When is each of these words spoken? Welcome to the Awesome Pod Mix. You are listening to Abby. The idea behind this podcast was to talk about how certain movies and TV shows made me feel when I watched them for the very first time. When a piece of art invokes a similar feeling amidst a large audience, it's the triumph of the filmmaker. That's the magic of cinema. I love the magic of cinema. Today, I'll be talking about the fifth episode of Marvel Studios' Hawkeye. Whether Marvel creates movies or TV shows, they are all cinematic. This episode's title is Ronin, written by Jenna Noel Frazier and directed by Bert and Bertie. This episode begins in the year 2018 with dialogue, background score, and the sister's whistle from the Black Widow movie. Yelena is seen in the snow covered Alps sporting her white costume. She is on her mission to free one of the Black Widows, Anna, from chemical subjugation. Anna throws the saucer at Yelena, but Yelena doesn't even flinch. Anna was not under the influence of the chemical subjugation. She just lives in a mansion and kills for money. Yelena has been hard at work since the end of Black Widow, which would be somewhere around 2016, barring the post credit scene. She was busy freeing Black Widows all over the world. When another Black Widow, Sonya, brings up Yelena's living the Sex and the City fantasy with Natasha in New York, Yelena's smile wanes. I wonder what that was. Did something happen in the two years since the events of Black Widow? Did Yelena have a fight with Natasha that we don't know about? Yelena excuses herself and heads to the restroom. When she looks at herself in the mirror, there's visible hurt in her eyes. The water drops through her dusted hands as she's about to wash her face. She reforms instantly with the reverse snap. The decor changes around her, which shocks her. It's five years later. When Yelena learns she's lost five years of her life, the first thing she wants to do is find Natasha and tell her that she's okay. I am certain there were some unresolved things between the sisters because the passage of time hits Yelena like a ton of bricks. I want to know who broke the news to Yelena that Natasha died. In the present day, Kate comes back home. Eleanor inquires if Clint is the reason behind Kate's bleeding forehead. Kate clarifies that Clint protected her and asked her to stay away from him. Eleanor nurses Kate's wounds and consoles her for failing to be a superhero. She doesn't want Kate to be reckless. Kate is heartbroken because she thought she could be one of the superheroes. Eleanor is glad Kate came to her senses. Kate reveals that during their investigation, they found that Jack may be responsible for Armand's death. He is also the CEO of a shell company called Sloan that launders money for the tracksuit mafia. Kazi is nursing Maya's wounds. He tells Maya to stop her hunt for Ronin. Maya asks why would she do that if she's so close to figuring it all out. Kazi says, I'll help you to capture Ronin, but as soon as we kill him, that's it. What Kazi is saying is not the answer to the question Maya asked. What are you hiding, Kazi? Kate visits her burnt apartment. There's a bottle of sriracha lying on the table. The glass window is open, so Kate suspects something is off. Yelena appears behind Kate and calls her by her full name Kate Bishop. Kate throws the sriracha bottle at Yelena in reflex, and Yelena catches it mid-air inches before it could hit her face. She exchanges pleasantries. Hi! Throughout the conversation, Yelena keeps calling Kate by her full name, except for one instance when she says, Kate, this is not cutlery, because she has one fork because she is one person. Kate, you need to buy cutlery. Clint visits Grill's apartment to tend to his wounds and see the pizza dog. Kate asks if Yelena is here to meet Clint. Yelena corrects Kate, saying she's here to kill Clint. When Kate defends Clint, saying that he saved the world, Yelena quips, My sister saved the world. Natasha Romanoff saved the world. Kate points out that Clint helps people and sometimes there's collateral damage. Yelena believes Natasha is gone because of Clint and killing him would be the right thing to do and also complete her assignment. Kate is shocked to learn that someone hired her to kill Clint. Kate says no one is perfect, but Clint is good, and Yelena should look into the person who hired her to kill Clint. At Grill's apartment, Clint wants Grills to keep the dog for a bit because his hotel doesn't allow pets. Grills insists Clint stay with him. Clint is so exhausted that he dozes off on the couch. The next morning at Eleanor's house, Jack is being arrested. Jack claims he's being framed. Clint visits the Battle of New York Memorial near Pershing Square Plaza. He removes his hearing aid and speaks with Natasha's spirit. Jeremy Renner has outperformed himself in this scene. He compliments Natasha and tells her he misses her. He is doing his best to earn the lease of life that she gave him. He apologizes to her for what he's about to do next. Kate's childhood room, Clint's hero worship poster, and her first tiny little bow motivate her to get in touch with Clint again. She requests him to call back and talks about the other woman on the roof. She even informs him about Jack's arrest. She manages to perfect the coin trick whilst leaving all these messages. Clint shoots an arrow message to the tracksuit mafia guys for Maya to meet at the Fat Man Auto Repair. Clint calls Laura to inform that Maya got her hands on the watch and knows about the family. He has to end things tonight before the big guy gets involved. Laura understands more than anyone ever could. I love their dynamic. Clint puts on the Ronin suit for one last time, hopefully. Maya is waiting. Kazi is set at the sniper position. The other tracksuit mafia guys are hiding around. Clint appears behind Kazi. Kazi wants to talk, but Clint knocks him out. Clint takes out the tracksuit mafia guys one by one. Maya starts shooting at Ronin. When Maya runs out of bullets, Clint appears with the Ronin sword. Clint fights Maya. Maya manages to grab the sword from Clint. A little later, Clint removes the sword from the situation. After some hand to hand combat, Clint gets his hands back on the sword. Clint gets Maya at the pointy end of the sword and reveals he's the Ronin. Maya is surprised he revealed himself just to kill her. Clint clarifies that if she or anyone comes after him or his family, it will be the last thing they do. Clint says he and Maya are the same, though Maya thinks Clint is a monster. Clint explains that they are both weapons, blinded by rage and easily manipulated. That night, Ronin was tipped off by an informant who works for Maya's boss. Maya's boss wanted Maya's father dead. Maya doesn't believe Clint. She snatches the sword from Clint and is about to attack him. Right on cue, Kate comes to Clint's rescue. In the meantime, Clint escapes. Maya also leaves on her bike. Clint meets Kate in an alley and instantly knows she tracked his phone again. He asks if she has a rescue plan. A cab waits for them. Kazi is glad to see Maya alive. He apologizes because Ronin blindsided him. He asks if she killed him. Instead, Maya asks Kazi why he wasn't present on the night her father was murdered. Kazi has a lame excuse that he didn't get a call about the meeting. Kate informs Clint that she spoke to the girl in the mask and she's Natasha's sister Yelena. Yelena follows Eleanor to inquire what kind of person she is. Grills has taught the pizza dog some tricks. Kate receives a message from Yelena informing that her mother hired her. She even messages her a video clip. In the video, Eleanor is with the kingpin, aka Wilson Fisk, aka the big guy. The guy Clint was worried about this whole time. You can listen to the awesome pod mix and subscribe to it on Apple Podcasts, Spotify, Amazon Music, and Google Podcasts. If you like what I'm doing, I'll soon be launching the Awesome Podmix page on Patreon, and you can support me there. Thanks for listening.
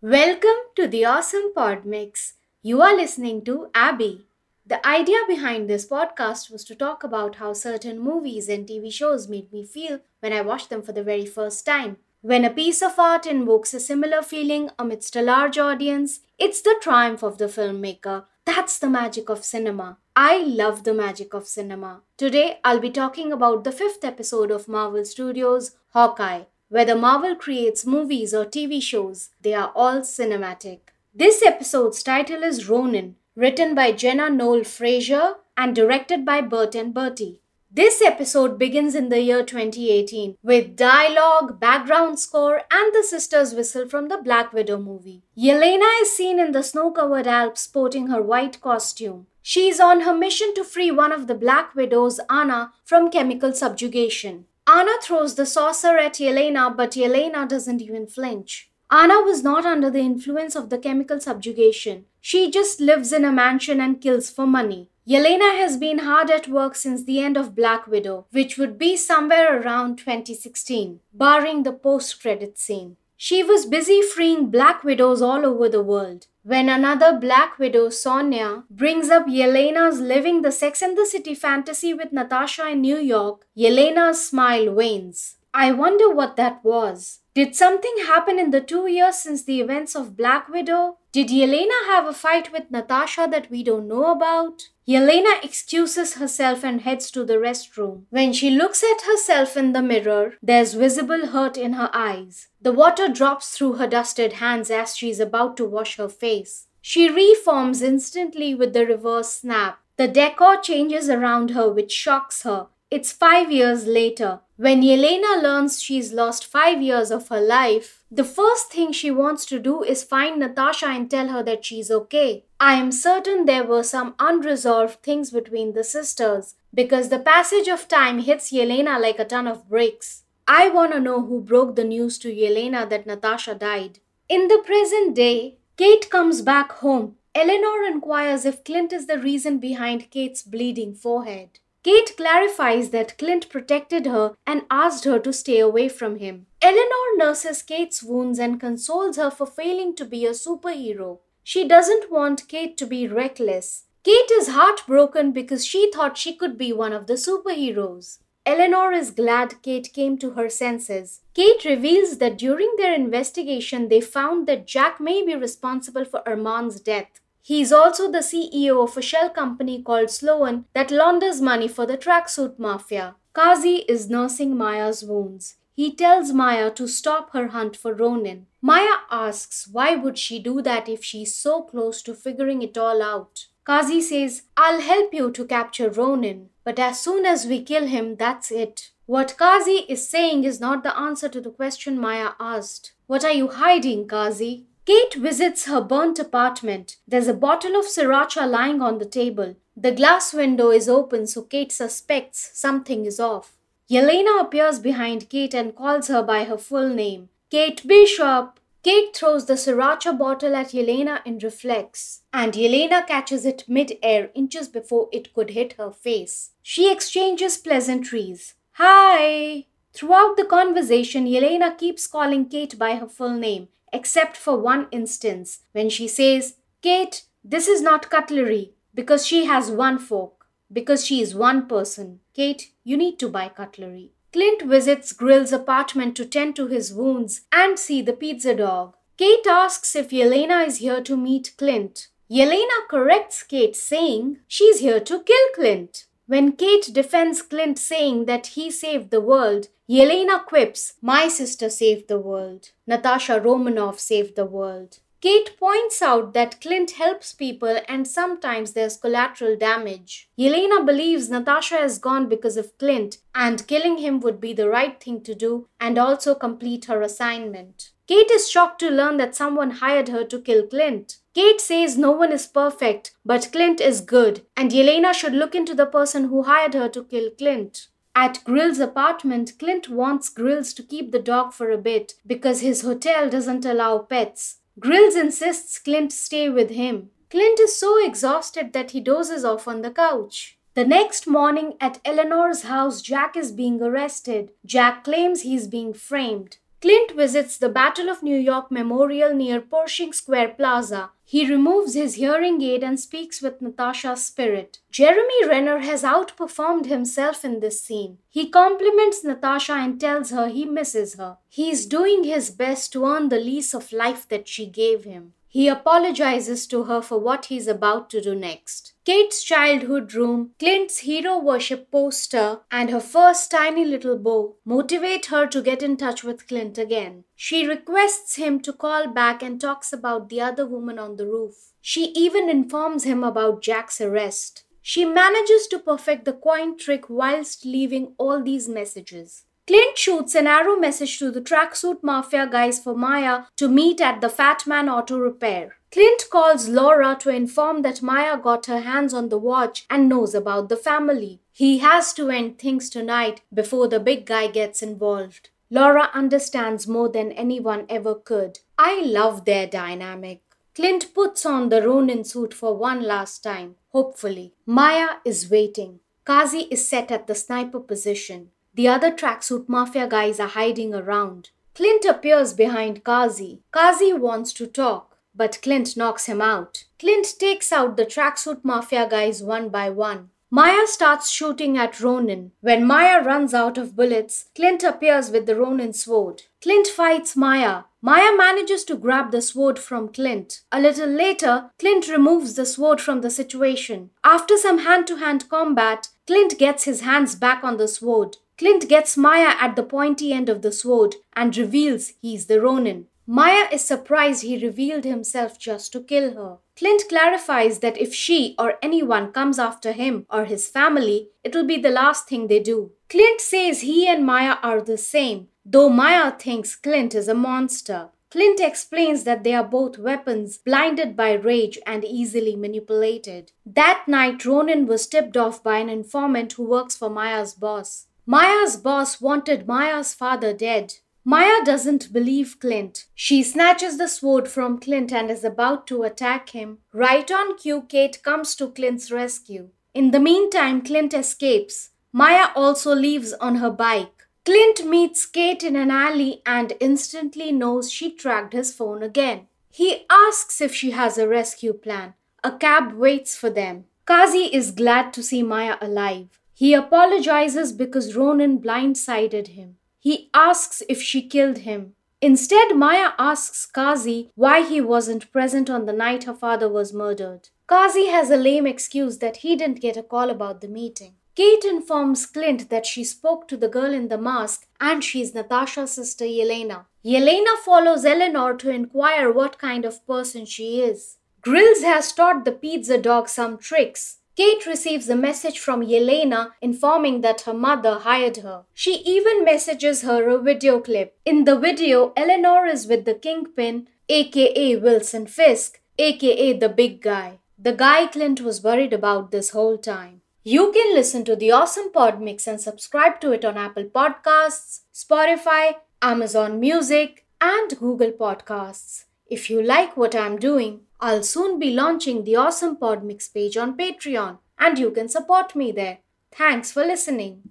Welcome 0.00 0.60
to 0.76 0.86
the 0.86 1.04
Awesome 1.06 1.52
Pod 1.52 1.84
Mix. 1.84 2.34
You 2.62 2.80
are 2.82 2.94
listening 2.94 3.44
to 3.46 3.68
Abby. 3.74 4.28
The 4.64 4.86
idea 4.86 5.18
behind 5.26 5.68
this 5.68 5.88
podcast 5.88 6.52
was 6.52 6.62
to 6.66 6.76
talk 6.76 7.02
about 7.02 7.34
how 7.34 7.52
certain 7.52 7.98
movies 7.98 8.48
and 8.48 8.64
TV 8.64 8.92
shows 8.92 9.26
made 9.26 9.52
me 9.52 9.64
feel 9.64 9.98
when 10.20 10.32
I 10.32 10.42
watched 10.42 10.70
them 10.70 10.82
for 10.82 10.92
the 10.92 11.02
very 11.02 11.26
first 11.26 11.66
time. 11.66 11.96
When 12.20 12.44
a 12.44 12.50
piece 12.50 12.80
of 12.80 12.96
art 12.96 13.26
invokes 13.26 13.74
a 13.74 13.80
similar 13.80 14.22
feeling 14.22 14.70
amidst 14.78 15.16
a 15.16 15.20
large 15.20 15.58
audience, 15.58 16.20
it's 16.38 16.62
the 16.62 16.76
triumph 16.80 17.24
of 17.24 17.38
the 17.38 17.46
filmmaker. 17.46 18.26
That's 18.44 18.78
the 18.78 18.88
magic 18.88 19.28
of 19.28 19.44
cinema. 19.44 19.98
I 20.14 20.38
love 20.38 20.84
the 20.84 20.94
magic 20.94 21.34
of 21.34 21.48
cinema. 21.48 22.02
Today, 22.16 22.60
I'll 22.62 22.78
be 22.78 22.90
talking 22.90 23.32
about 23.32 23.64
the 23.64 23.72
fifth 23.72 24.04
episode 24.04 24.52
of 24.52 24.68
Marvel 24.68 25.04
Studios' 25.04 25.72
Hawkeye. 25.88 26.44
Whether 26.70 26.96
Marvel 26.96 27.34
creates 27.34 27.86
movies 27.86 28.34
or 28.34 28.44
TV 28.44 28.82
shows, 28.82 29.30
they 29.40 29.54
are 29.54 29.72
all 29.74 30.00
cinematic. 30.00 30.80
This 31.14 31.42
episode's 31.42 32.02
title 32.02 32.42
is 32.42 32.68
Ronin, 32.68 33.16
written 33.34 33.74
by 33.74 33.92
Jenna 33.92 34.28
Noel 34.28 34.64
Frazier 34.64 35.36
and 35.56 35.74
directed 35.74 36.26
by 36.26 36.42
Bert 36.42 36.74
and 36.74 36.92
Bertie. 36.92 37.40
This 37.70 38.02
episode 38.02 38.58
begins 38.58 38.94
in 38.94 39.08
the 39.08 39.22
year 39.22 39.42
2018 39.42 40.36
with 40.42 40.76
dialogue, 40.76 41.58
background 41.58 42.18
score, 42.18 42.60
and 42.70 42.94
the 42.94 43.02
sister's 43.02 43.54
whistle 43.54 43.88
from 43.88 44.08
the 44.08 44.18
Black 44.18 44.52
Widow 44.52 44.78
movie. 44.78 45.22
Yelena 45.36 46.02
is 46.02 46.14
seen 46.14 46.38
in 46.38 46.52
the 46.52 46.62
snow 46.62 46.90
covered 46.90 47.26
Alps 47.26 47.62
sporting 47.62 48.08
her 48.08 48.20
white 48.20 48.60
costume. 48.60 49.26
She 49.42 49.70
is 49.70 49.80
on 49.80 50.02
her 50.02 50.14
mission 50.14 50.54
to 50.54 50.64
free 50.64 50.90
one 50.90 51.12
of 51.12 51.28
the 51.28 51.34
Black 51.34 51.74
Widows, 51.74 52.20
Anna, 52.28 52.72
from 52.84 53.10
chemical 53.10 53.54
subjugation. 53.54 54.44
Anna 54.70 54.92
throws 55.02 55.34
the 55.34 55.46
saucer 55.46 55.96
at 55.96 56.16
Yelena, 56.16 56.76
but 56.76 56.90
Yelena 56.90 57.48
doesn't 57.48 57.80
even 57.80 58.06
flinch. 58.06 58.70
Anna 58.90 59.22
was 59.22 59.42
not 59.42 59.64
under 59.64 59.90
the 59.90 60.00
influence 60.00 60.54
of 60.54 60.68
the 60.68 60.76
chemical 60.76 61.18
subjugation. 61.20 62.04
She 62.20 62.50
just 62.50 62.78
lives 62.78 63.10
in 63.10 63.24
a 63.24 63.32
mansion 63.32 63.80
and 63.80 63.98
kills 63.98 64.28
for 64.28 64.46
money. 64.46 64.90
Yelena 65.08 65.56
has 65.56 65.78
been 65.78 66.00
hard 66.00 66.30
at 66.30 66.48
work 66.48 66.76
since 66.76 67.04
the 67.04 67.18
end 67.18 67.38
of 67.38 67.56
Black 67.56 67.86
Widow, 67.86 68.26
which 68.30 68.58
would 68.58 68.76
be 68.76 68.94
somewhere 68.94 69.58
around 69.58 69.96
2016, 69.96 71.00
barring 71.14 71.62
the 71.62 71.72
post 71.72 72.20
credit 72.20 72.58
scene. 72.58 72.98
She 73.16 73.42
was 73.42 73.64
busy 73.64 74.02
freeing 74.02 74.50
Black 74.50 74.84
Widows 74.84 75.22
all 75.22 75.46
over 75.46 75.70
the 75.70 75.82
world. 75.82 76.26
When 76.48 76.70
another 76.70 77.12
Black 77.12 77.58
Widow, 77.58 77.90
Sonya, 77.90 78.64
brings 78.70 79.10
up 79.10 79.26
Yelena's 79.26 80.00
living 80.00 80.40
the 80.40 80.50
Sex 80.50 80.80
and 80.80 80.96
the 80.96 81.04
City 81.04 81.34
fantasy 81.34 81.92
with 81.92 82.10
Natasha 82.10 82.68
in 82.70 82.80
New 82.80 82.96
York, 82.96 83.44
Yelena's 83.54 84.26
smile 84.26 84.72
wanes. 84.72 85.36
I 85.52 85.72
wonder 85.72 86.08
what 86.08 86.36
that 86.36 86.64
was. 86.64 87.20
Did 87.34 87.54
something 87.54 87.94
happen 88.06 88.38
in 88.38 88.50
the 88.50 88.62
two 88.62 88.86
years 88.86 89.16
since 89.16 89.44
the 89.44 89.60
events 89.60 89.94
of 89.94 90.16
Black 90.16 90.48
Widow? 90.48 90.96
Did 91.12 91.28
Yelena 91.28 91.84
have 91.86 92.06
a 92.06 92.14
fight 92.14 92.50
with 92.50 92.70
Natasha 92.70 93.28
that 93.30 93.50
we 93.50 93.62
don't 93.62 93.86
know 93.86 94.10
about? 94.10 94.68
Yelena 94.88 95.44
excuses 95.44 96.14
herself 96.14 96.64
and 96.64 96.80
heads 96.80 97.10
to 97.10 97.22
the 97.22 97.34
restroom. 97.34 98.04
When 98.08 98.32
she 98.32 98.48
looks 98.48 98.82
at 98.82 99.02
herself 99.02 99.54
in 99.54 99.74
the 99.74 99.82
mirror, 99.82 100.36
there's 100.42 100.72
visible 100.72 101.26
hurt 101.26 101.58
in 101.58 101.74
her 101.74 101.90
eyes. 101.92 102.48
The 102.62 102.72
water 102.72 103.06
drops 103.06 103.50
through 103.50 103.74
her 103.74 103.86
dusted 103.86 104.34
hands 104.34 104.70
as 104.70 104.96
she's 104.96 105.20
about 105.20 105.58
to 105.58 105.66
wash 105.66 105.98
her 105.98 106.08
face. 106.08 106.68
She 106.80 107.10
reforms 107.10 107.82
instantly 107.82 108.54
with 108.54 108.72
the 108.72 108.86
reverse 108.86 109.30
snap. 109.30 109.78
The 109.98 110.08
decor 110.08 110.56
changes 110.56 111.10
around 111.10 111.50
her, 111.50 111.70
which 111.70 111.92
shocks 111.92 112.44
her. 112.44 112.68
It's 112.90 113.12
five 113.12 113.52
years 113.52 113.86
later. 113.86 114.40
When 114.56 114.80
Yelena 114.80 115.42
learns 115.42 115.82
she's 115.82 116.14
lost 116.14 116.46
five 116.46 116.80
years 116.80 117.10
of 117.10 117.28
her 117.28 117.40
life, 117.40 118.02
the 118.10 118.24
first 118.24 118.72
thing 118.72 118.92
she 118.92 119.10
wants 119.10 119.44
to 119.46 119.58
do 119.58 119.82
is 119.82 120.02
find 120.02 120.38
Natasha 120.38 120.86
and 120.86 121.10
tell 121.10 121.28
her 121.28 121.42
that 121.42 121.66
she's 121.66 121.90
okay. 121.90 122.46
I 122.58 122.74
am 122.76 122.90
certain 122.90 123.44
there 123.44 123.64
were 123.64 123.82
some 123.82 124.14
unresolved 124.18 125.02
things 125.02 125.30
between 125.30 125.74
the 125.74 125.84
sisters 125.84 126.54
because 126.74 127.10
the 127.10 127.18
passage 127.18 127.68
of 127.68 127.88
time 127.88 128.20
hits 128.20 128.50
Yelena 128.50 128.98
like 128.98 129.18
a 129.18 129.26
ton 129.26 129.46
of 129.46 129.68
bricks. 129.68 130.22
I 130.46 130.70
want 130.70 130.92
to 130.92 131.00
know 131.00 131.20
who 131.20 131.42
broke 131.42 131.76
the 131.76 131.84
news 131.84 132.18
to 132.20 132.34
Yelena 132.34 132.88
that 132.88 133.06
Natasha 133.06 133.54
died. 133.54 133.98
In 134.30 134.48
the 134.48 134.62
present 134.64 135.14
day, 135.14 135.58
Kate 135.76 136.08
comes 136.08 136.40
back 136.40 136.72
home. 136.72 137.16
Eleanor 137.34 137.84
inquires 137.84 138.46
if 138.46 138.64
Clint 138.64 138.94
is 138.94 139.06
the 139.06 139.18
reason 139.18 139.58
behind 139.58 140.10
Kate's 140.10 140.42
bleeding 140.42 140.94
forehead. 140.94 141.60
Kate 141.84 142.16
clarifies 142.16 142.90
that 142.90 143.16
Clint 143.18 143.48
protected 143.48 144.06
her 144.06 144.34
and 144.46 144.62
asked 144.70 145.04
her 145.04 145.18
to 145.20 145.32
stay 145.32 145.60
away 145.60 145.88
from 145.88 146.16
him. 146.16 146.46
Eleanor 146.60 147.16
nurses 147.16 147.62
Kate's 147.62 148.02
wounds 148.02 148.38
and 148.38 148.60
consoles 148.60 149.16
her 149.16 149.30
for 149.30 149.46
failing 149.46 149.94
to 149.96 150.04
be 150.04 150.26
a 150.26 150.30
superhero. 150.30 151.18
She 151.44 151.66
doesn't 151.66 152.10
want 152.10 152.48
Kate 152.48 152.76
to 152.78 152.86
be 152.86 153.06
reckless. 153.06 153.84
Kate 154.04 154.30
is 154.32 154.48
heartbroken 154.48 155.32
because 155.32 155.64
she 155.64 155.90
thought 155.90 156.18
she 156.18 156.34
could 156.34 156.58
be 156.58 156.72
one 156.72 156.92
of 156.92 157.06
the 157.06 157.14
superheroes. 157.14 158.18
Eleanor 158.44 158.92
is 158.92 159.10
glad 159.10 159.60
Kate 159.62 159.92
came 159.92 160.16
to 160.18 160.30
her 160.30 160.48
senses. 160.48 161.20
Kate 161.34 161.64
reveals 161.64 162.16
that 162.16 162.38
during 162.38 162.74
their 162.76 162.94
investigation, 162.94 163.88
they 163.88 164.00
found 164.00 164.48
that 164.48 164.66
Jack 164.66 165.00
may 165.00 165.24
be 165.24 165.34
responsible 165.34 166.04
for 166.04 166.26
Armand's 166.26 166.80
death. 166.80 167.20
He 167.42 167.60
is 167.60 167.72
also 167.72 168.10
the 168.10 168.18
CEO 168.18 168.82
of 168.82 168.96
a 168.96 169.02
shell 169.02 169.30
company 169.30 169.82
called 169.82 170.10
Sloan 170.10 170.66
that 170.74 170.90
launders 170.90 171.40
money 171.40 171.68
for 171.68 171.86
the 171.86 171.96
tracksuit 171.96 172.58
mafia. 172.58 173.16
Kazi 173.32 173.84
is 173.88 174.10
nursing 174.10 174.56
Maya's 174.56 175.04
wounds. 175.04 175.56
He 175.74 175.94
tells 175.94 176.32
Maya 176.32 176.72
to 176.72 176.88
stop 176.88 177.32
her 177.32 177.48
hunt 177.48 177.76
for 177.76 177.94
Ronin. 177.94 178.46
Maya 178.60 178.96
asks 179.10 179.68
why 179.70 179.94
would 179.94 180.18
she 180.18 180.40
do 180.40 180.60
that 180.62 180.88
if 180.88 181.04
she's 181.04 181.34
so 181.34 181.62
close 181.62 182.02
to 182.02 182.14
figuring 182.14 182.62
it 182.62 182.76
all 182.76 183.00
out. 183.00 183.46
Kazi 183.64 184.00
says, 184.00 184.42
I'll 184.56 184.80
help 184.80 185.14
you 185.14 185.30
to 185.30 185.44
capture 185.44 185.90
Ronin, 185.90 186.48
but 186.64 186.78
as 186.78 187.00
soon 187.00 187.24
as 187.24 187.46
we 187.46 187.62
kill 187.62 187.86
him, 187.86 188.16
that's 188.16 188.50
it. 188.50 188.90
What 189.06 189.36
Kazi 189.36 189.84
is 189.88 190.08
saying 190.08 190.44
is 190.44 190.58
not 190.58 190.82
the 190.82 190.98
answer 190.98 191.28
to 191.28 191.40
the 191.40 191.50
question 191.50 192.00
Maya 192.00 192.30
asked. 192.40 192.92
What 193.06 193.24
are 193.24 193.32
you 193.32 193.48
hiding, 193.48 194.08
Kazi? 194.08 194.66
Kate 194.88 195.16
visits 195.16 195.66
her 195.66 195.82
burnt 195.82 196.18
apartment. 196.18 196.96
There's 197.06 197.28
a 197.28 197.34
bottle 197.34 197.76
of 197.78 197.84
sriracha 197.84 198.48
lying 198.48 198.80
on 198.80 198.96
the 198.96 199.04
table. 199.04 199.54
The 199.76 199.92
glass 199.92 200.32
window 200.32 200.70
is 200.70 200.88
open, 200.88 201.26
so 201.26 201.42
Kate 201.42 201.70
suspects 201.70 202.52
something 202.54 203.04
is 203.04 203.20
off. 203.20 203.58
Yelena 203.90 204.40
appears 204.40 204.78
behind 204.78 205.28
Kate 205.28 205.52
and 205.52 205.76
calls 205.76 206.08
her 206.08 206.22
by 206.22 206.44
her 206.44 206.56
full 206.56 206.88
name 206.88 207.28
Kate 207.50 207.86
Bishop. 207.86 208.60
Kate 208.82 209.14
throws 209.14 209.44
the 209.44 209.58
sriracha 209.58 210.18
bottle 210.18 210.56
at 210.56 210.68
Yelena 210.68 211.20
in 211.26 211.38
reflex, 211.38 212.22
and 212.32 212.54
Yelena 212.54 213.06
catches 213.06 213.44
it 213.44 213.64
mid-air 213.68 214.30
inches 214.34 214.68
before 214.68 215.10
it 215.12 215.34
could 215.34 215.50
hit 215.50 215.74
her 215.74 215.90
face. 215.90 216.52
She 216.62 216.90
exchanges 216.90 217.58
pleasantries. 217.58 218.54
Hi! 218.76 219.66
Throughout 219.92 220.38
the 220.38 220.46
conversation, 220.46 221.26
Yelena 221.26 221.76
keeps 221.76 222.06
calling 222.06 222.48
Kate 222.48 222.78
by 222.78 222.94
her 222.94 223.08
full 223.08 223.34
name, 223.34 223.68
except 223.92 224.36
for 224.36 224.58
one 224.58 224.86
instance 224.90 225.60
when 225.72 225.90
she 225.90 226.08
says, 226.08 226.56
Kate, 226.82 227.22
this 227.44 227.68
is 227.68 227.80
not 227.80 228.10
cutlery, 228.10 228.74
because 228.94 229.26
she 229.26 229.44
has 229.46 229.70
one 229.70 229.98
fork 229.98 230.38
because 230.72 231.04
she 231.04 231.20
is 231.20 231.34
one 231.34 231.66
person. 231.66 232.20
Kate, 232.34 232.72
you 232.84 232.96
need 232.96 233.18
to 233.18 233.28
buy 233.28 233.48
cutlery. 233.48 234.12
Clint 234.32 234.62
visits 234.62 235.12
Grill's 235.12 235.52
apartment 235.52 236.16
to 236.16 236.26
tend 236.26 236.54
to 236.56 236.66
his 236.66 236.92
wounds 236.92 237.42
and 237.50 237.78
see 237.78 238.02
the 238.02 238.12
pizza 238.12 238.54
dog. 238.54 238.94
Kate 239.16 239.46
asks 239.48 239.96
if 239.96 240.10
Yelena 240.10 240.66
is 240.66 240.78
here 240.78 241.02
to 241.02 241.16
meet 241.16 241.54
Clint. 241.56 242.08
Yelena 242.30 242.86
corrects 242.90 243.42
Kate, 243.42 243.74
saying 243.74 244.38
she's 244.46 244.80
here 244.80 245.00
to 245.00 245.20
kill 245.20 245.48
Clint. 245.54 246.04
When 246.28 246.52
Kate 246.52 246.90
defends 246.92 247.40
Clint, 247.40 247.78
saying 247.78 248.26
that 248.26 248.48
he 248.48 248.70
saved 248.70 249.10
the 249.10 249.20
world, 249.22 249.68
Yelena 249.88 250.44
quips, 250.44 250.92
My 251.00 251.26
sister 251.26 251.70
saved 251.70 252.06
the 252.06 252.18
world. 252.18 252.72
Natasha 252.86 253.40
Romanoff 253.40 253.98
saved 253.98 254.36
the 254.36 254.44
world. 254.44 254.98
Kate 255.22 255.56
points 255.58 256.02
out 256.02 256.34
that 256.34 256.60
Clint 256.60 256.90
helps 256.92 257.32
people 257.32 257.80
and 257.88 258.06
sometimes 258.06 258.74
there's 258.74 258.98
collateral 258.98 259.56
damage. 259.56 260.28
Yelena 260.38 260.84
believes 260.84 261.30
Natasha 261.30 261.78
is 261.78 261.98
gone 261.98 262.28
because 262.28 262.58
of 262.58 262.76
Clint 262.76 263.16
and 263.34 263.66
killing 263.66 263.96
him 263.96 264.20
would 264.20 264.38
be 264.38 264.52
the 264.52 264.68
right 264.68 265.02
thing 265.02 265.22
to 265.22 265.34
do 265.34 265.66
and 265.80 265.96
also 265.96 266.34
complete 266.34 266.84
her 266.84 267.00
assignment. 267.00 267.92
Kate 268.06 268.30
is 268.30 268.50
shocked 268.50 268.80
to 268.80 268.90
learn 268.90 269.16
that 269.16 269.34
someone 269.34 269.70
hired 269.70 270.08
her 270.08 270.24
to 270.24 270.40
kill 270.40 270.66
Clint. 270.66 271.16
Kate 271.34 271.60
says 271.60 271.96
no 271.96 272.10
one 272.10 272.32
is 272.32 272.46
perfect, 272.46 273.12
but 273.24 273.50
Clint 273.52 273.80
is 273.80 274.00
good, 274.00 274.46
and 274.56 274.70
Yelena 274.70 275.12
should 275.14 275.34
look 275.34 275.54
into 275.54 275.74
the 275.74 275.86
person 275.86 276.24
who 276.24 276.42
hired 276.42 276.74
her 276.74 276.88
to 276.88 277.04
kill 277.04 277.30
Clint. 277.30 277.88
At 278.14 278.42
Grill's 278.42 278.80
apartment, 278.80 279.52
Clint 279.58 279.88
wants 279.88 280.28
Grills 280.28 280.74
to 280.74 280.82
keep 280.82 281.12
the 281.12 281.20
dog 281.20 281.52
for 281.52 281.70
a 281.70 281.78
bit 281.78 282.14
because 282.26 282.60
his 282.60 282.82
hotel 282.82 283.30
doesn't 283.30 283.64
allow 283.64 283.98
pets. 283.98 284.58
Grills 284.80 285.14
insists 285.14 285.78
Clint 285.78 286.12
stay 286.12 286.48
with 286.48 286.70
him. 286.70 287.10
Clint 287.30 287.60
is 287.60 287.78
so 287.78 288.04
exhausted 288.04 288.72
that 288.72 288.90
he 288.92 289.00
dozes 289.00 289.44
off 289.44 289.68
on 289.68 289.82
the 289.82 289.90
couch. 289.90 290.58
The 290.74 290.84
next 290.84 291.26
morning 291.26 291.74
at 291.80 292.00
Eleanor's 292.04 292.62
house, 292.62 293.02
Jack 293.02 293.36
is 293.36 293.52
being 293.52 293.82
arrested. 293.82 294.52
Jack 294.64 295.04
claims 295.04 295.42
he's 295.42 295.66
being 295.66 295.92
framed. 295.92 296.58
Clint 296.80 297.10
visits 297.16 297.58
the 297.58 297.68
Battle 297.68 298.08
of 298.08 298.22
New 298.22 298.38
York 298.38 298.70
Memorial 298.70 299.34
near 299.34 299.60
Pershing 299.60 300.12
Square 300.12 300.50
Plaza. 300.50 301.10
He 301.24 301.44
removes 301.44 301.94
his 301.94 302.14
hearing 302.14 302.62
aid 302.62 302.84
and 302.84 303.00
speaks 303.00 303.42
with 303.42 303.60
Natasha's 303.60 304.24
spirit. 304.24 304.78
Jeremy 304.92 305.44
Renner 305.44 305.80
has 305.80 306.04
outperformed 306.04 306.86
himself 306.86 307.44
in 307.44 307.58
this 307.58 307.82
scene. 307.82 308.18
He 308.28 308.48
compliments 308.48 309.24
Natasha 309.24 309.72
and 309.72 310.00
tells 310.00 310.30
her 310.30 310.46
he 310.46 310.66
misses 310.66 311.16
her. 311.16 311.38
He 311.48 311.68
is 311.68 311.84
doing 311.84 312.22
his 312.22 312.50
best 312.50 312.92
to 312.92 313.04
earn 313.04 313.28
the 313.28 313.40
lease 313.40 313.74
of 313.74 313.90
life 313.90 314.28
that 314.28 314.46
she 314.46 314.66
gave 314.66 315.02
him. 315.02 315.32
He 315.50 315.66
apologizes 315.66 316.66
to 316.66 316.84
her 316.84 317.00
for 317.00 317.18
what 317.18 317.46
he's 317.46 317.66
about 317.66 318.10
to 318.10 318.20
do 318.20 318.34
next. 318.34 318.92
Kate's 319.04 319.42
childhood 319.42 320.12
room, 320.12 320.50
Clint's 320.58 320.98
hero 320.98 321.38
worship 321.38 321.90
poster, 321.90 322.60
and 322.70 322.90
her 322.90 323.00
first 323.00 323.50
tiny 323.50 323.86
little 323.86 324.18
bow 324.18 324.56
motivate 324.66 325.26
her 325.26 325.46
to 325.46 325.62
get 325.62 325.82
in 325.82 325.96
touch 325.96 326.22
with 326.22 326.46
Clint 326.46 326.76
again. 326.76 327.24
She 327.34 327.66
requests 327.66 328.36
him 328.36 328.60
to 328.60 328.74
call 328.74 329.08
back 329.08 329.42
and 329.42 329.58
talks 329.58 329.90
about 329.90 330.28
the 330.28 330.42
other 330.42 330.66
woman 330.66 330.98
on 330.98 331.16
the 331.16 331.26
roof. 331.26 331.72
She 331.80 332.12
even 332.14 332.50
informs 332.50 333.04
him 333.04 333.24
about 333.24 333.62
Jack's 333.62 334.02
arrest. 334.02 334.64
She 334.82 335.06
manages 335.06 335.66
to 335.68 335.78
perfect 335.78 336.24
the 336.24 336.34
coin 336.34 336.76
trick 336.76 337.08
whilst 337.08 337.64
leaving 337.64 338.14
all 338.18 338.42
these 338.42 338.68
messages. 338.68 339.44
Clint 339.68 339.98
shoots 339.98 340.34
an 340.34 340.46
arrow 340.46 340.76
message 340.76 341.18
to 341.18 341.30
the 341.30 341.42
tracksuit 341.42 342.02
mafia 342.02 342.48
guys 342.50 342.78
for 342.78 342.94
Maya 342.94 343.42
to 343.56 343.68
meet 343.68 344.00
at 344.00 344.22
the 344.22 344.30
Fat 344.30 344.66
Man 344.66 344.88
Auto 344.88 345.18
Repair. 345.18 345.74
Clint 345.92 346.24
calls 346.30 346.70
Laura 346.70 347.18
to 347.20 347.28
inform 347.28 347.82
that 347.82 348.00
Maya 348.00 348.38
got 348.38 348.64
her 348.64 348.80
hands 348.80 349.12
on 349.12 349.28
the 349.28 349.36
watch 349.36 349.84
and 349.90 350.08
knows 350.08 350.34
about 350.34 350.70
the 350.70 350.76
family. 350.78 351.40
He 351.52 351.80
has 351.80 352.14
to 352.14 352.30
end 352.30 352.58
things 352.58 352.88
tonight 352.88 353.42
before 353.52 353.88
the 353.88 354.00
big 354.00 354.24
guy 354.24 354.46
gets 354.46 354.82
involved. 354.82 355.50
Laura 355.68 356.08
understands 356.14 356.88
more 356.88 357.10
than 357.10 357.30
anyone 357.32 357.84
ever 357.90 358.14
could. 358.14 358.60
I 358.78 359.02
love 359.04 359.44
their 359.44 359.66
dynamic. 359.66 360.40
Clint 360.74 361.12
puts 361.14 361.44
on 361.44 361.68
the 361.68 361.86
Ronin 361.86 362.24
suit 362.24 362.54
for 362.54 362.74
one 362.74 363.02
last 363.02 363.42
time, 363.42 363.74
hopefully. 363.92 364.54
Maya 364.64 365.16
is 365.26 365.50
waiting. 365.50 366.00
Kazi 366.24 366.68
is 366.70 366.88
set 366.88 367.10
at 367.10 367.26
the 367.26 367.34
sniper 367.34 367.80
position. 367.80 368.48
The 368.78 368.86
other 368.86 369.10
tracksuit 369.10 369.68
mafia 369.68 370.06
guys 370.06 370.38
are 370.38 370.46
hiding 370.46 370.94
around. 370.94 371.50
Clint 371.74 372.04
appears 372.04 372.52
behind 372.52 373.02
Kazi. 373.02 373.60
Kazi 373.72 374.12
wants 374.12 374.52
to 374.52 374.68
talk, 374.68 375.16
but 375.34 375.58
Clint 375.62 375.96
knocks 375.96 376.26
him 376.26 376.40
out. 376.40 376.84
Clint 377.00 377.26
takes 377.40 377.72
out 377.72 377.96
the 377.96 378.06
tracksuit 378.06 378.60
mafia 378.62 379.08
guys 379.10 379.42
one 379.42 379.68
by 379.68 379.90
one. 379.90 380.30
Maya 380.48 380.86
starts 380.86 381.28
shooting 381.28 381.76
at 381.76 381.98
Ronin. 382.00 382.52
When 382.60 382.86
Maya 382.86 383.20
runs 383.20 383.52
out 383.52 383.78
of 383.78 383.96
bullets, 383.96 384.48
Clint 384.54 384.84
appears 384.84 385.32
with 385.32 385.46
the 385.46 385.56
Ronin 385.56 385.92
sword. 385.92 386.44
Clint 386.62 386.86
fights 386.86 387.34
Maya. 387.34 387.82
Maya 388.00 388.30
manages 388.36 388.84
to 388.84 388.94
grab 388.94 389.32
the 389.32 389.42
sword 389.42 389.80
from 389.80 390.08
Clint. 390.08 390.60
A 390.70 390.80
little 390.80 391.08
later, 391.08 391.72
Clint 391.80 392.06
removes 392.06 392.54
the 392.54 392.64
sword 392.64 393.00
from 393.00 393.22
the 393.22 393.30
situation. 393.30 394.10
After 394.22 394.56
some 394.56 394.78
hand 394.78 395.08
to 395.08 395.16
hand 395.16 395.48
combat, 395.48 396.10
Clint 396.28 396.58
gets 396.58 396.84
his 396.84 397.00
hands 397.00 397.34
back 397.34 397.64
on 397.64 397.76
the 397.76 397.88
sword. 397.88 398.36
Clint 398.58 398.88
gets 398.88 399.16
Maya 399.16 399.54
at 399.60 399.76
the 399.76 399.84
pointy 399.84 400.32
end 400.32 400.48
of 400.48 400.62
the 400.62 400.72
sword 400.72 401.14
and 401.34 401.56
reveals 401.56 402.14
he's 402.20 402.46
the 402.46 402.60
Ronin. 402.60 403.06
Maya 403.24 403.68
is 403.70 403.84
surprised 403.84 404.42
he 404.42 404.64
revealed 404.66 405.04
himself 405.04 405.60
just 405.60 405.92
to 405.92 406.00
kill 406.00 406.34
her. 406.34 406.56
Clint 406.76 407.04
clarifies 407.08 407.78
that 407.78 407.96
if 407.98 408.12
she 408.12 408.56
or 408.58 408.74
anyone 408.82 409.30
comes 409.30 409.60
after 409.60 409.92
him 409.92 410.26
or 410.28 410.44
his 410.44 410.66
family, 410.66 411.28
it 411.44 411.54
will 411.54 411.66
be 411.66 411.80
the 411.80 411.90
last 411.90 412.28
thing 412.28 412.48
they 412.48 412.58
do. 412.58 412.90
Clint 413.08 413.40
says 413.40 413.82
he 413.82 414.08
and 414.08 414.26
Maya 414.26 414.56
are 414.62 414.80
the 414.80 414.98
same, 414.98 415.48
though 415.64 415.88
Maya 415.88 416.32
thinks 416.32 416.74
Clint 416.74 417.14
is 417.14 417.28
a 417.28 417.34
monster. 417.34 418.08
Clint 418.30 418.60
explains 418.60 419.22
that 419.22 419.44
they 419.44 419.54
are 419.54 419.64
both 419.64 419.98
weapons, 419.98 420.58
blinded 420.58 421.16
by 421.16 421.32
rage 421.32 421.78
and 421.86 422.04
easily 422.04 422.56
manipulated. 422.56 423.52
That 423.64 424.04
night, 424.08 424.44
Ronin 424.44 424.86
was 424.86 425.06
tipped 425.06 425.36
off 425.36 425.62
by 425.62 425.78
an 425.78 425.88
informant 425.88 426.54
who 426.54 426.64
works 426.64 426.96
for 426.96 427.08
Maya's 427.08 427.54
boss. 427.54 428.07
Maya's 428.30 428.76
boss 428.76 429.22
wanted 429.22 429.66
Maya's 429.66 430.12
father 430.12 430.52
dead. 430.52 430.96
Maya 431.24 431.64
doesn't 431.64 432.12
believe 432.12 432.58
Clint. 432.60 433.06
She 433.14 433.42
snatches 433.42 433.96
the 433.96 434.06
sword 434.06 434.48
from 434.48 434.80
Clint 434.80 435.10
and 435.14 435.30
is 435.30 435.44
about 435.44 435.86
to 435.86 436.02
attack 436.02 436.50
him. 436.50 436.76
Right 436.92 437.30
on 437.30 437.56
cue, 437.56 437.86
Kate 437.88 438.22
comes 438.22 438.54
to 438.56 438.68
Clint's 438.68 439.10
rescue. 439.10 439.70
In 439.94 440.10
the 440.10 440.20
meantime, 440.20 440.82
Clint 440.82 441.14
escapes. 441.14 441.88
Maya 442.12 442.48
also 442.54 442.94
leaves 442.94 443.32
on 443.32 443.54
her 443.54 443.70
bike. 443.70 444.26
Clint 444.44 444.84
meets 444.84 445.24
Kate 445.24 445.64
in 445.64 445.74
an 445.74 445.90
alley 445.90 446.42
and 446.44 446.74
instantly 446.80 447.50
knows 447.50 447.90
she 447.90 448.14
tracked 448.14 448.52
his 448.52 448.74
phone 448.74 449.02
again. 449.02 449.46
He 449.70 450.04
asks 450.10 450.60
if 450.60 450.74
she 450.74 450.90
has 450.90 451.16
a 451.16 451.26
rescue 451.26 451.72
plan. 451.72 452.12
A 452.44 452.52
cab 452.52 452.92
waits 452.92 453.38
for 453.38 453.48
them. 453.48 453.86
Kazi 454.04 454.54
is 454.54 454.70
glad 454.70 455.14
to 455.14 455.22
see 455.22 455.42
Maya 455.42 455.76
alive. 455.80 456.38
He 456.58 456.74
apologizes 456.74 457.72
because 457.72 458.16
Ronin 458.16 458.58
blindsided 458.58 459.46
him. 459.58 459.76
He 460.00 460.28
asks 460.34 460.82
if 460.88 461.00
she 461.00 461.22
killed 461.22 461.58
him. 461.58 461.94
Instead, 462.20 462.74
Maya 462.74 463.10
asks 463.16 463.64
Kazi 463.64 464.32
why 464.34 464.62
he 464.62 464.80
wasn't 464.80 465.30
present 465.30 465.70
on 465.70 465.86
the 465.86 465.92
night 465.92 466.24
her 466.24 466.34
father 466.34 466.68
was 466.68 466.92
murdered. 466.92 467.50
Kazi 467.68 468.06
has 468.06 468.28
a 468.28 468.36
lame 468.36 468.66
excuse 468.66 469.18
that 469.18 469.36
he 469.36 469.54
didn't 469.54 469.80
get 469.80 469.96
a 469.96 470.02
call 470.02 470.30
about 470.30 470.60
the 470.60 470.66
meeting. 470.66 471.14
Kate 471.36 471.64
informs 471.64 472.26
Clint 472.26 472.70
that 472.70 472.86
she 472.86 473.04
spoke 473.04 473.46
to 473.46 473.56
the 473.56 473.68
girl 473.68 473.92
in 473.94 474.08
the 474.08 474.18
mask 474.18 474.66
and 474.80 475.04
she's 475.04 475.36
Natasha's 475.36 475.92
sister 475.92 476.24
Yelena. 476.24 476.86
Yelena 477.04 477.56
follows 477.64 478.04
Eleanor 478.04 478.54
to 478.56 478.68
inquire 478.68 479.30
what 479.30 479.60
kind 479.60 479.84
of 479.84 480.04
person 480.08 480.44
she 480.44 480.80
is. 480.80 481.18
Grills 481.40 481.82
has 481.82 482.12
taught 482.12 482.44
the 482.44 482.50
pizza 482.50 482.98
dog 482.98 483.28
some 483.28 483.58
tricks. 483.58 484.17
Kate 484.38 484.66
receives 484.66 485.08
a 485.08 485.16
message 485.16 485.58
from 485.58 485.82
Yelena 485.82 486.52
informing 486.62 487.22
that 487.22 487.40
her 487.40 487.52
mother 487.52 487.94
hired 487.98 488.36
her. 488.36 488.66
She 488.72 488.98
even 488.98 489.44
messages 489.44 490.02
her 490.02 490.28
a 490.28 490.40
video 490.40 490.78
clip. 490.78 491.18
In 491.24 491.42
the 491.42 491.58
video, 491.58 492.12
Eleanor 492.16 492.64
is 492.64 492.86
with 492.86 493.04
the 493.04 493.14
kingpin, 493.14 493.88
aka 494.08 494.76
Wilson 494.76 495.26
Fisk, 495.26 495.80
aka 495.98 496.52
the 496.52 496.68
big 496.68 497.02
guy. 497.02 497.40
The 497.58 497.72
guy 497.72 498.06
Clint 498.06 498.40
was 498.40 498.62
worried 498.62 498.92
about 498.92 499.32
this 499.32 499.50
whole 499.50 499.76
time. 499.76 500.20
You 500.44 500.70
can 500.70 500.94
listen 500.94 501.24
to 501.24 501.34
the 501.34 501.50
awesome 501.50 501.90
pod 501.90 502.22
mix 502.22 502.46
and 502.46 502.60
subscribe 502.60 503.20
to 503.22 503.32
it 503.32 503.44
on 503.44 503.58
Apple 503.58 503.86
Podcasts, 503.86 504.82
Spotify, 504.94 505.72
Amazon 506.00 506.60
Music, 506.60 507.26
and 507.40 507.76
Google 507.76 508.12
Podcasts. 508.12 509.06
If 509.26 509.50
you 509.50 509.60
like 509.60 509.96
what 509.96 510.14
I'm 510.14 510.38
doing, 510.38 510.82
I'll 511.00 511.22
soon 511.22 511.58
be 511.58 511.72
launching 511.72 512.24
the 512.24 512.36
Awesome 512.36 512.76
Podmix 512.76 513.32
page 513.32 513.56
on 513.56 513.76
Patreon, 513.76 514.38
and 514.58 514.78
you 514.78 514.90
can 514.90 515.08
support 515.08 515.54
me 515.54 515.70
there. 515.72 515.98
Thanks 516.32 516.72
for 516.72 516.84
listening. 516.84 517.50